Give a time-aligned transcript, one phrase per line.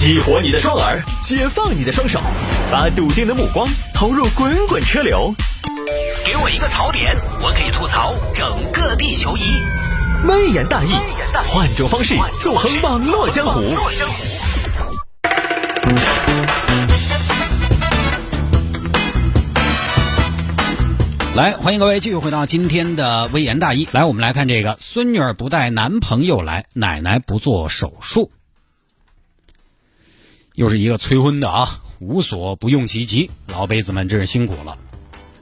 [0.00, 2.18] 激活你的双耳，解放你的双手，
[2.72, 5.30] 把笃定的目光投入滚滚车流。
[6.24, 9.42] 给我一个槽点，我可以吐槽整个地球仪。
[10.26, 10.88] 微言大义，
[11.46, 13.60] 换种方式纵横网络江湖。
[21.34, 23.86] 来，欢迎各位继续回到今天的微言大义。
[23.92, 28.30] 来，我们来看这个：孙女儿不带男朋友来，奶奶不做手术。
[30.60, 34.76] 又是一个催婚的啊，无所不用其极，老辈子们真是辛苦了。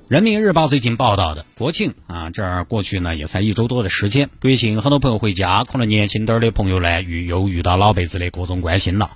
[0.06, 9.10] 人民日报最近报道的，国庆啊，这儿过去呢也才一周多的时间，国庆很多朋友回家，可能年轻点儿的朋友呢遇又遇到老辈子的各种关心了。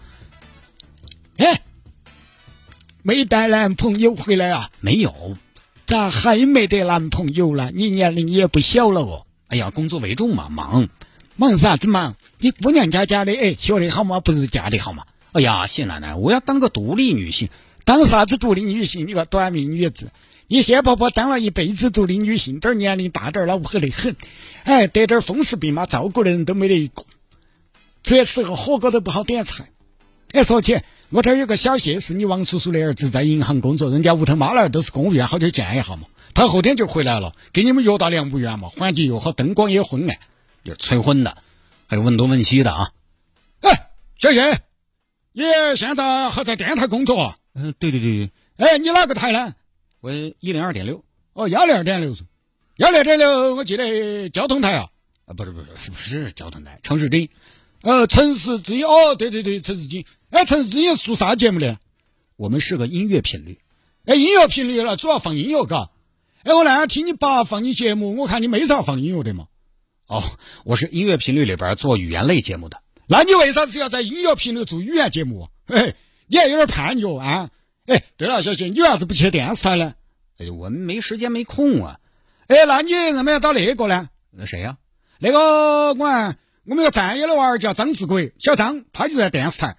[1.36, 1.60] 哎，
[3.02, 4.70] 没带男朋友回来啊？
[4.80, 5.36] 没有，
[5.86, 7.70] 咋还没得男朋友了？
[7.70, 9.24] 你年龄也不小了哦。
[9.46, 10.88] 哎呀，工作为重嘛，忙
[11.36, 12.16] 忙啥子忙？
[12.38, 14.18] 你姑娘家家的，哎，学的好嘛？
[14.18, 15.04] 不如嫁的好吗？
[15.32, 17.48] 哎呀，谢奶奶，我要当个独立女性，
[17.84, 19.06] 当啥子独立女性？
[19.06, 20.10] 你个短命女子！
[20.46, 24.14] 你谢婆婆当了一辈子独立女性，这年龄大点儿了，饿得很，
[24.64, 27.04] 哎，得点风湿病嘛，照顾的人都没得一个，
[28.02, 29.70] 出去吃个火锅都不好点菜。
[30.32, 36.02] 哎，说起我这儿有个小谢，是你王叔叔的儿子，在银行工作，人家屋头妈老儿都是公务员，好久见一下嘛。
[36.34, 40.18] 他后天就回来了，给你们约到良木园嘛，环境又好，灯光也昏暗，
[40.62, 41.38] 有催婚的，
[41.86, 42.90] 还有问东问西的啊。
[43.62, 44.60] 哎，小谢。
[45.32, 45.42] 你
[45.76, 47.34] 现在还在电台工作？
[47.54, 48.30] 嗯，对对对。
[48.56, 49.54] 哎，你哪个台呢？
[50.00, 51.04] 我一零二点六。
[51.32, 52.24] 哦，幺零二点六是。
[52.76, 54.88] 幺零二点六，我记得交通台啊。
[55.24, 57.30] 啊，不是不是不是交通台，城市之音。
[57.80, 58.84] 呃，城市之音。
[58.84, 60.04] 哦，对对对，城市之音。
[60.28, 61.78] 哎，城市之音做啥节目呢？
[62.36, 63.58] 我们是个音乐频率。
[64.04, 65.90] 哎，音乐频率了，主要放音乐，嘎。
[66.42, 69.46] 哎，我那天听你爸放你节目，我看你没咋放音乐的嘛。
[70.08, 70.22] 哦，
[70.64, 72.81] 我是音乐频率里边做语言类节目的。
[73.08, 75.48] 那你为啥子要在音乐频率做语言节目？
[75.66, 75.94] 哎，
[76.26, 77.50] 你还有点叛逆哦啊！
[77.86, 79.94] 哎，对了，小谢，你为啥子不去电视台呢？
[80.38, 81.98] 哎，我们没时间没空啊。
[82.46, 84.08] 哎，那你为什么要到那个呢？
[84.30, 84.78] 那谁呀？
[85.18, 89.76] 那个我看我们有战友的娃儿叫张志国，小张，他就在电视台。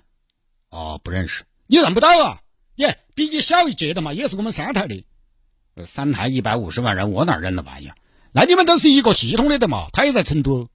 [0.70, 1.44] 哦，不认识。
[1.68, 2.40] 你认不到啊？
[2.76, 5.06] 耶，比你小一届的嘛，也是我们三台的。
[5.86, 7.92] 三台一百五十万人，我哪认得玩意？
[8.32, 9.88] 那你们都是一个系统的的嘛？
[9.94, 10.70] 他也在成都。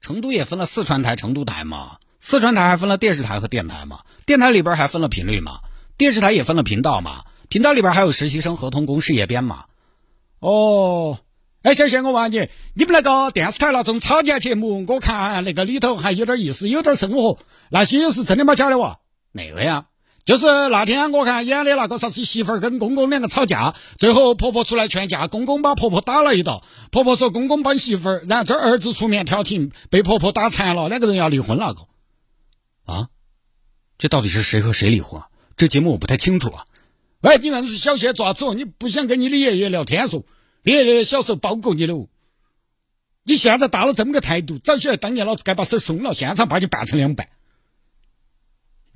[0.00, 5.60] 成都也分了四川台、成都台嘛，四川台还分了电视台和电台嘛，电台里边还分了频率嘛，
[5.96, 9.64] 电视台也分了频道嘛，频道里边还有实习生、合同工、事业编嘛。
[10.40, 11.18] 哦，
[11.62, 17.38] 哎，小谢，我问你，你们那个电视台那种吵架节目，我看那个里头还有点意思，有点生活，
[17.70, 18.54] 那些是真的吗？
[18.54, 18.98] 假的哇？
[19.32, 19.86] 哪个呀？
[20.28, 26.62] 就是那天我看演的那个啥子媳妇儿跟公公两个吵架，最后婆婆出来劝架，公公把婆婆打了一道。
[26.92, 31.80] 婆婆说公公帮媳妇儿，然后这儿子出面调停，被婆婆打残了，两个人要离婚那个。
[32.84, 33.08] 啊？
[33.96, 35.22] 这到底是谁和谁离婚？
[35.56, 36.66] 这节目我不太清楚啊。
[37.22, 38.52] 喂，你硬是小谢爪子哦！
[38.52, 40.26] 你不想跟你的爷爷聊天说？
[40.62, 42.06] 你爷爷小时候包过你的哦。
[43.22, 47.30] 你现在大了这么个态度，早晓得当年老子该把手松了，现场把你办成两半。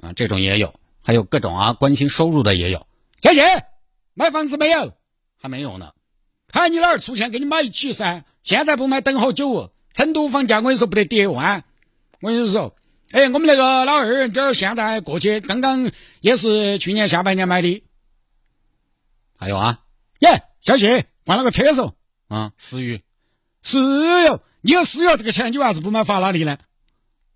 [0.03, 0.75] 啊，这种也有。
[1.05, 2.87] 还有各种啊，关心收入的也有。
[3.21, 3.43] 小谢，
[4.15, 4.95] 买房子没有？
[5.41, 5.93] 还没有呢。
[6.53, 8.25] 喊你老儿出钱给你买一起噻。
[8.43, 9.73] 现在不买等好久哦。
[9.95, 11.65] 成都房价我跟你说不得跌完。
[12.21, 12.77] 我跟你说，
[13.11, 15.91] 哎，我们那个老二这儿现在过去，刚刚
[16.21, 17.85] 也是去年下半年买的。
[19.37, 19.81] 还有啊，
[20.21, 21.93] 耶，小谢换了个车子。
[22.29, 23.03] 啊，思域，
[23.61, 26.59] 石油，你有石油这个钱，你为啥子不买法拉利呢？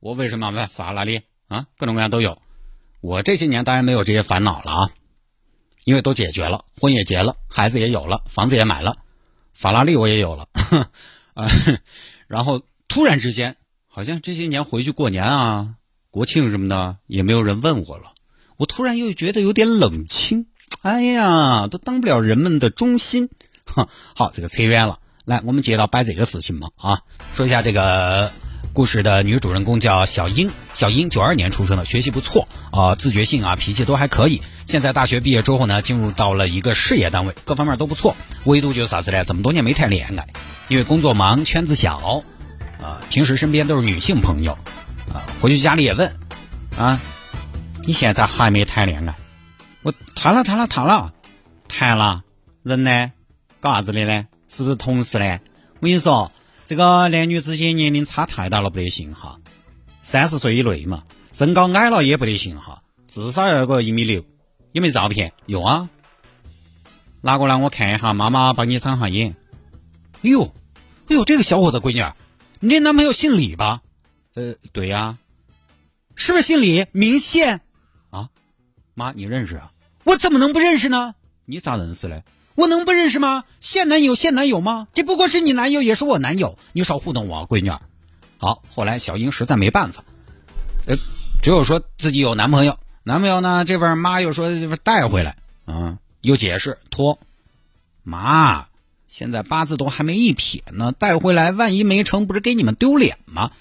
[0.01, 1.67] 我为什么买法拉利啊？
[1.77, 2.41] 各种各样都有。
[3.07, 4.91] 我这些年当然没有这些烦恼了啊，
[5.85, 8.97] 因为都解决了，婚也结了，孩子也有了，房子也买了，
[9.53, 10.49] 法拉利我也有了，
[11.35, 11.49] 啊，
[12.27, 13.55] 然后突然之间，
[13.87, 15.77] 好像这些年回去过年啊、
[16.11, 18.13] 国庆什么的，也没有人问我了，
[18.57, 20.49] 我突然又觉得有点冷清，
[20.83, 23.29] 哎呀，都当不了人们的中心，
[23.67, 27.03] 哈，好，这个扯远了，来，我们接到摆这个事情嘛，啊，
[27.33, 28.33] 说一下这个。
[28.77, 34.43] 故事的女主人公叫小英，小英九二年出生的，学习不错啊，自觉性啊，脾气都还可以。
[34.67, 38.15] 现在大学毕业之后呢，进入到了一个事业单位，各方面都不错。
[38.45, 39.25] 唯独就是啥子呢？
[39.25, 40.27] 这么多年没谈恋爱，
[40.69, 42.23] 因为工作忙，圈子小，
[42.83, 44.53] 啊，平时身边都是女性朋友，
[45.11, 46.15] 啊，回去家里也问，
[46.77, 47.01] 啊，
[47.87, 49.15] 你现在还没谈恋爱？
[49.85, 51.15] 我谈了，谈了，谈了，
[51.67, 52.25] 谈了。
[52.63, 53.11] 人呢？
[53.59, 54.27] 搞啥子的呢？
[54.47, 55.41] 是不是同事呢？
[55.81, 56.31] 我跟你说。
[56.67, 59.39] 这个男女之间年龄差太大了不得行哈，
[60.03, 64.25] 三十岁以内嘛，身高矮了也不得行哈，至少要个一米六。
[64.73, 65.33] 有没有照片？
[65.47, 65.89] 有啊，
[67.21, 69.37] 拿过来我看一下，妈妈帮你长下眼。
[70.23, 70.53] 哎呦，
[71.09, 72.05] 哎呦，这个小伙子闺女，
[72.59, 73.81] 你这男朋友姓李吧？
[74.35, 75.19] 呃，对呀，
[76.17, 76.85] 是不是姓李？
[76.91, 77.61] 明宪，
[78.11, 78.29] 啊，
[78.95, 79.71] 妈，你认识啊？
[80.03, 81.15] 我怎么能不认识呢？
[81.45, 82.25] 你咋认识嘞？
[82.57, 83.45] 我能不认识吗？
[83.61, 84.89] 现男友现男友吗？
[84.95, 86.59] 这不过是你男友，也是我男友。
[86.73, 87.81] 你少糊弄我，闺女儿。
[88.39, 90.05] 好，后来小英实在没办法，
[90.87, 90.97] 呃，
[91.43, 92.79] 只有说自己有男朋友。
[93.03, 94.51] 男朋友呢，这边妈又说
[94.83, 97.19] 带回来，啊，又解释拖。
[98.03, 98.67] 妈，
[99.07, 103.53] 现在八字都还没一撇呢，带回来万一没成，不是给你们丢脸吗？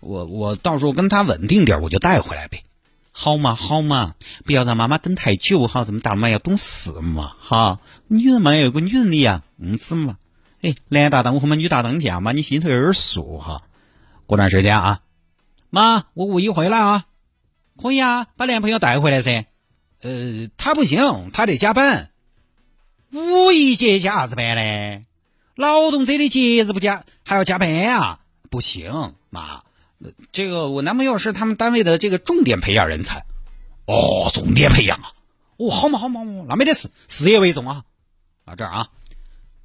[0.00, 2.64] 我我到时候跟他稳定点，我就带回来呗。
[3.12, 4.14] 好嘛好嘛，
[4.44, 7.78] 不要让妈妈等太久哈，这么大嘛要懂事嘛哈。
[8.08, 9.42] 女人嘛要有个女人的样
[9.78, 10.16] 子嘛。
[10.62, 13.62] 哎，男大当婚嘛，女大当嫁嘛，你心头有点数哈。
[14.26, 15.00] 过段时间啊，
[15.70, 17.04] 妈，我五一回来啊，
[17.80, 19.44] 可以啊，把男朋友带回来噻。
[20.00, 22.10] 呃，他不行，他得加班。
[23.12, 25.04] 五一节加啥子班嘞？
[25.54, 28.20] 劳动者的节日不加还要加班啊？
[28.48, 29.64] 不行，妈。
[30.32, 33.24] 这个我男朋友是他们单位的这个重点培养人才，
[33.86, 35.12] 哦，重点培养啊，
[35.56, 37.84] 哦，好嘛好嘛，那没得事，事业为重啊。
[38.44, 38.88] 啊这儿啊，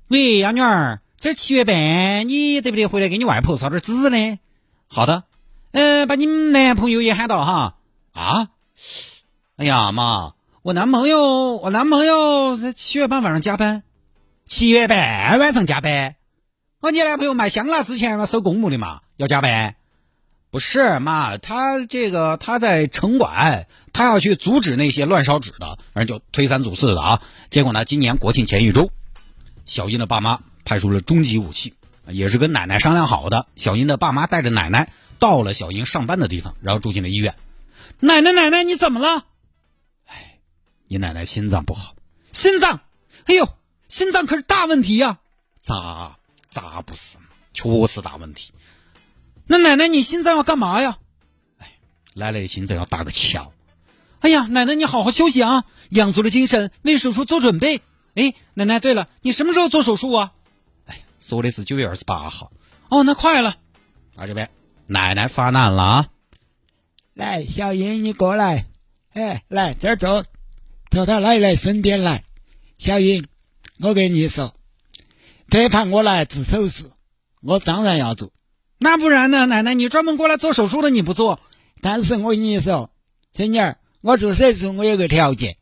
[0.08, 4.40] 喂，呀女儿，这七月半你得不得回来给你外婆烧点纸呢？
[4.88, 5.24] 好的，
[5.72, 7.78] 呃，把你们男朋友也喊到哈。
[8.14, 8.50] 啊，
[9.56, 13.84] 哎呀妈，我男朋友，我男朋友在七月半晚上加班，
[14.46, 16.16] 七月半晚上加班。
[16.80, 19.76] 哦，你男朋友卖香辣之前要收公墓的嘛，要加班。
[20.50, 27.22] 不是妈，他这个他在城管，他要去阻止那些乱烧纸的，反正就推三阻四的啊。
[27.50, 28.90] 结果呢，今年国庆前一周，
[29.66, 31.74] 小英的爸妈派出了终极武器，
[32.08, 33.46] 也是跟奶奶商量好的。
[33.56, 37.36] 小英的爸妈带着奶奶到了小英上班的地方，然后住进了医院。
[38.00, 39.26] 奶奶，奶奶，你怎么了？
[40.06, 40.40] 哎，
[40.88, 41.94] 你奶奶心脏不好，
[42.32, 42.80] 心脏，
[43.26, 43.50] 哎呦，
[43.90, 45.20] 心脏可是大问题呀！
[45.60, 46.18] 咋
[46.50, 47.18] 咋不是？
[47.54, 48.54] 确实大问题。
[49.48, 50.98] 那奶奶，你心脏要干嘛呀？
[51.58, 51.72] 哎，
[52.16, 53.54] 奶奶的心脏要搭个桥。
[54.20, 57.82] 哎呀，奶奶你好好休息啊，养足了精神，为手术做准备。
[58.16, 60.34] 哎，奶奶，对了，你什么时候做手术啊？
[60.88, 62.52] 哎，说的是九月二十八号。
[62.90, 63.58] 哦，那快了。
[64.16, 64.50] 啊，这边
[64.88, 66.10] 奶奶发难了啊！
[67.14, 68.66] 来，小英，你过来。
[69.14, 70.26] 哎，来这儿坐，
[70.90, 72.24] 坐到奶奶身边来。
[72.78, 73.28] 小英，
[73.80, 74.54] 我跟你说，
[75.50, 76.92] 这盘我来做手术，
[77.42, 78.32] 我当然要做。
[78.80, 79.46] 那不然呢？
[79.46, 81.40] 奶奶，你专门过来做手术的，你不做？
[81.82, 82.92] 但是我跟你说，
[83.34, 85.58] 孙女儿，我做手术我有个条件。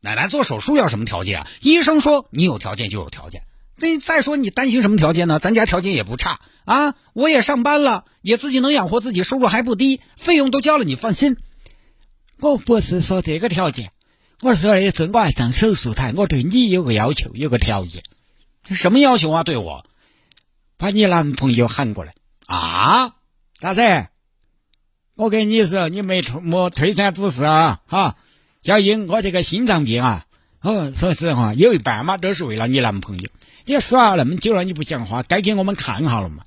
[0.00, 1.48] 奶奶做手术要什么条件啊？
[1.60, 3.42] 医生说你有条件就有条件。
[3.76, 5.40] 那再说你担心什么条件呢？
[5.40, 11.36] 咱家条件也不差啊，我也上班了，也自己能养活自己，收入还不低，费用都交了，你放心。
[12.38, 13.90] 我不是说这个条件，
[14.42, 18.02] 我说的是我要上手术台，我对你有个要求，有个条件。
[18.68, 19.42] 什么要求啊？
[19.42, 19.84] 对我，
[20.76, 22.14] 把你男朋友喊过来。
[22.46, 23.14] 啊，
[23.60, 24.08] 大子，
[25.14, 27.80] 我跟你说，你没出没推三阻四啊！
[27.86, 28.16] 哈，
[28.62, 30.26] 小英，我这个心脏病啊，
[30.60, 33.30] 哦，说实话，有一半嘛都是为了你男朋友。
[33.64, 36.44] 你耍那么久了，你不讲话，该给我们看好了嘛？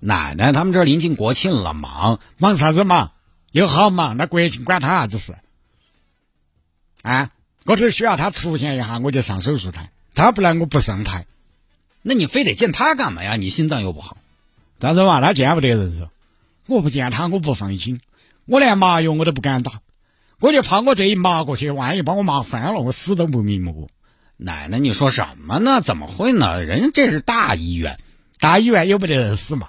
[0.00, 3.12] 奶奶，他们这临近国庆了，忙忙啥子忙？
[3.52, 5.34] 又好忙，那国庆关他啥子事？
[7.02, 7.30] 啊，
[7.64, 9.90] 我只需要他出现一下，我就上手术台。
[10.14, 11.26] 他不来，我不上台。
[12.02, 13.36] 那你非得见他干嘛呀？
[13.36, 14.18] 你心脏又不好。
[14.82, 16.10] 但是嘛，他见不得人噻，
[16.66, 18.00] 我不见他，我不放心，
[18.46, 19.80] 我连麻药我都不敢打，
[20.40, 23.88] 我就怕我这一麻过去，万一把我麻翻了，我死都不瞑目。
[24.36, 25.80] 奶奶，你说什么呢？
[25.80, 26.64] 怎么会呢？
[26.64, 28.00] 人家这是大医院，
[28.40, 29.68] 大医院又不得人死嘛？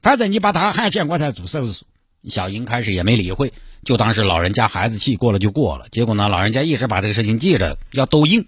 [0.00, 1.84] 反正你把他喊起，我才做手术。
[2.24, 3.52] 小英开始也没理会，
[3.84, 5.88] 就当是老人家孩子气过了就过了。
[5.90, 8.46] 结果呢，老人家一直把这个事情记着，要斗硬。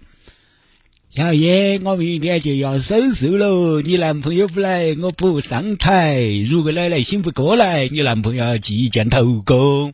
[1.15, 6.19] 小英，我明天就要手术了，你男朋友不来，我不上台。
[6.49, 9.93] 如果奶奶醒不过来，你男朋友即将投工。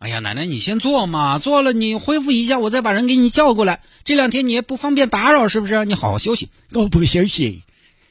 [0.00, 3.80] 哎呀，奶奶你先坐嘛，坐了你恢复一下，我再把人给你叫过来。
[4.04, 5.82] 这两天你也不方便打扰，是不是？
[5.86, 6.50] 你好好休息。
[6.72, 7.62] 我不休息，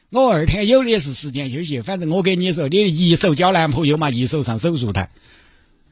[0.09, 1.81] 我二天有的是时间休息。
[1.81, 5.11] 反正我跟你说，你一手交男朋友嘛，一手上手术台。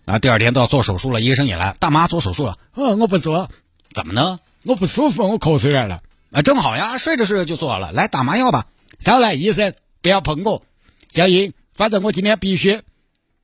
[0.05, 2.57] 啊，第二天都要做手术了，医生也来，大妈做手术了。
[2.73, 3.51] 哦，我不做，
[3.93, 4.39] 怎么呢？
[4.63, 6.01] 我不舒服，我咳嗽来了。
[6.31, 7.91] 啊，正好呀，睡着睡着就做了。
[7.91, 8.67] 来打麻药吧，
[8.99, 10.65] 少来，医生不要碰我。
[11.13, 12.81] 小英，反正我今天必须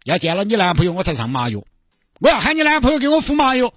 [0.05, 1.65] 要见了你男朋友，我才上麻药。
[2.21, 3.73] 我要喊你男朋友给我敷麻药，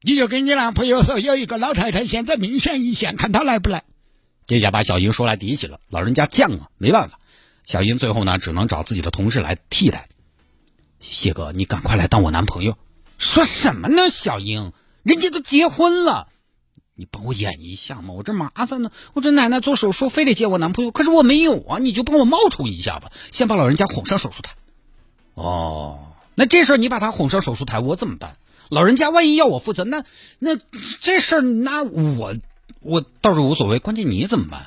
[0.00, 3.84] 你就跟你男朋友说，有一个老太太现在命悬一线，看他来不来。
[4.46, 7.20] 这下把小英说来提起了，老人家犟啊，没办法。
[7.64, 10.08] 小英最后呢，只能找自己的同事来替代。
[10.98, 12.78] 谢哥，你赶快来当我男朋友。
[13.18, 16.28] 说什么呢，小英，人家都结婚了。
[17.00, 18.90] 你帮我演一下嘛，我这麻烦呢。
[19.14, 24.52] 我这奶奶做手术非得接我男朋友，可是我没有啊，你就帮我冒充一下吧，先把老人家哄上手术台。
[25.32, 28.36] 哦，那这事儿你把他哄上手术台，我怎么办？
[28.68, 30.04] 老人家万一要我负责，那
[30.38, 30.58] 那
[31.00, 32.36] 这事儿那我
[32.82, 34.66] 我倒是无所谓，关键你怎么办？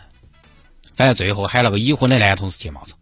[0.96, 2.98] 反正最后喊了个已婚的男同事去嘛，说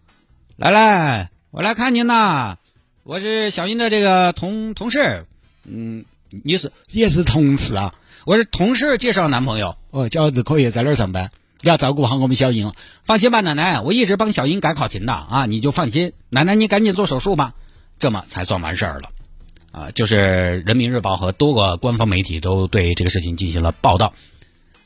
[0.57, 2.57] 来来，我来看您呐，
[3.03, 5.25] 我是小英的这个同同事，
[5.63, 6.03] 嗯，
[6.43, 7.93] 你是也是同事啊？
[8.25, 11.31] 我是同事介绍男朋友，哦，饺子可以在那儿上班？
[11.61, 12.73] 你要照顾好我们小英，
[13.03, 17.53] 放心吧，奶奶，我一直帮小英改考勤的啊，你就放心，奶奶你赶紧做手术吧，
[17.99, 19.09] 这么才算完事儿了。
[19.71, 24.13] 啊，就是人民日报和多个官方媒体都对这个事情进行了报道。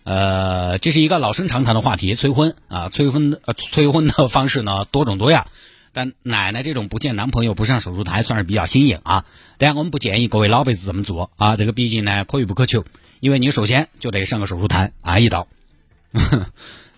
[0.03, 5.47] 呃，这是一个老生常谈的话题，催婚啊，催婚呃，催婚的方式呢多种多样。
[5.95, 9.25] 但奶奶这种不见男朋友不上手术台算是比较新颖啊。
[9.57, 12.83] 但我们不建议各位老辈子这么做啊，这个毕竟呢可遇不可求，
[13.21, 15.47] 因为你首先就得上个手术台挨一刀。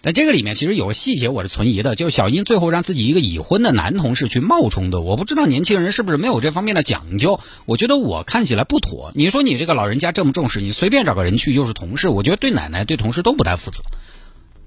[0.01, 7.39] 但这个里面其实有个细节我是存疑的，就是小英最后让自己一个已婚的男同事去冒充的，我不知道年轻人是不是没有这方面的讲究。
[7.66, 9.12] 我觉得我看起来不妥。
[9.16, 13.84] 你说你这个老人家这么重视，你随便找个人去又是同事，我觉得对奶奶对同事都不太负责。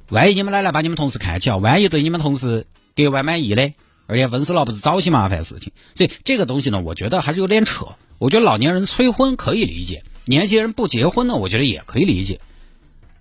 [0.09, 3.75] 万一你们奶奶把你们同事看起，万一对你们同事格外满意嘞，
[4.11, 5.73] 而且分手了不是早些麻烦事情。
[5.95, 7.87] 所以这个东西呢，我觉得还是有点扯。
[8.19, 12.41] 我觉得老年人催婚可以理解，年轻人不结婚呢，我觉得也可以理解。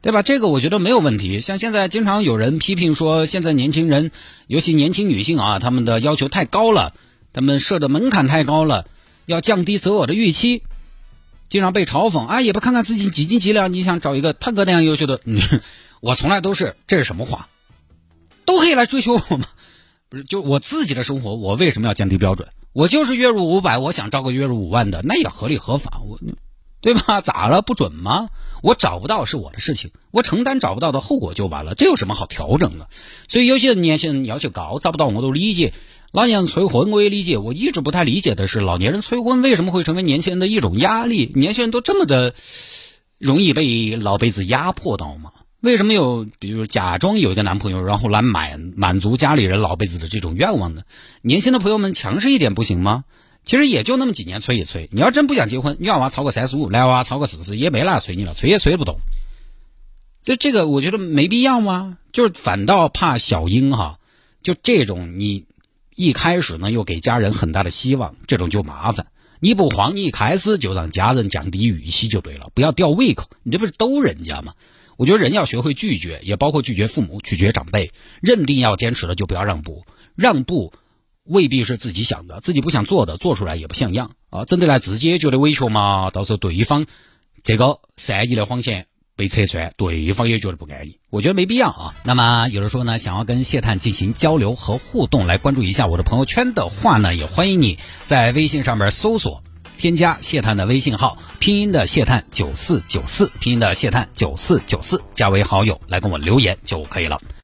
[0.01, 0.21] 对吧？
[0.21, 1.41] 这个我觉得没有问题。
[1.41, 4.11] 像现在经常有人批评说，现在年轻人，
[4.47, 6.93] 尤其年轻女性啊，他们的要求太高了，
[7.33, 8.85] 他们设的门槛太高了，
[9.25, 10.63] 要降低择偶的预期，
[11.49, 12.39] 经常被嘲讽啊！
[12.39, 15.19] 也不看看自己几斤几两，你想找一个他哥那样优秀的？
[15.99, 17.49] 我从来都是这是什么话？
[18.45, 19.47] 都可以来追求我吗？
[20.09, 22.49] 不是，就我自己的生活，我为什么要降低标准？
[22.73, 26.01] 我就是月入五百，我想招个月入五万的，那也合理合法。
[26.05, 26.19] 我。
[26.81, 27.19] 对吧？
[27.21, 27.61] 咋了？
[27.61, 28.29] 不准吗？
[28.63, 32.87] 我找不到是我的事情，我承担找不到的后果就完了，这有什么好调整的？
[33.27, 35.73] 所以有些年轻人要求高，找不到我都理解。
[36.13, 41.29] 老年人催婚我也理解，我一直不太理解的是，老年人催婚为什么会成为年轻人的一种压力？
[41.35, 42.33] 年轻人都这么的
[43.17, 45.33] 容易被老辈子压迫到吗？
[45.61, 50.83] 为什么有比如假装有一个男朋友，然后来满满足家里人老辈子的这种愿望呢？
[51.21, 53.03] 年轻的朋友们强势一点不行吗？
[53.43, 54.89] 其实也就那么几年，催一催。
[54.91, 58.99] 你要真不想结婚，女娃超过三十五，男娃超过四十，也没哪催你了，催也催不动。
[60.21, 61.97] 就这个，我觉得没必要吗？
[62.13, 63.99] 就是反倒怕小英哈，
[64.41, 65.45] 就这种你
[65.95, 69.07] 一开始呢又给家人很大的希望，这种就麻烦。
[69.39, 73.25] 你不慌，你一开始就让家人降低预期就对了，不要吊胃口。
[73.43, 74.53] 你这不是逗人家吗？
[74.99, 77.93] 我觉得人要学会拒绝，也包括拒绝父母、拒绝长辈。
[78.21, 80.73] 认定要坚持的就不要让步，让步。
[81.23, 84.43] 未必是自己想的，自己不想做的，做出来也不像样啊！
[84.45, 86.85] 整得来自己也觉得委屈嘛，到时候对方
[87.43, 90.97] 这个善意的谎言被拆穿，对方也觉得不安逸。
[91.11, 91.95] 我觉得没必要啊。
[92.03, 99.43] 那么有人说呢，想要跟谢探进行交流和互动，来关注一下我的朋友圈的话呢，也欢迎你在微信上面搜索
[99.79, 107.17] 添加谢探的微信号，拼音的谢探九四九四，拼音的谢探九四九四，加为好友来跟我留言就可以了。